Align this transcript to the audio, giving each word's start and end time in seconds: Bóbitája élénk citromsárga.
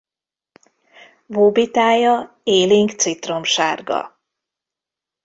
Bóbitája 1.25 2.37
élénk 2.43 2.89
citromsárga. 2.97 4.19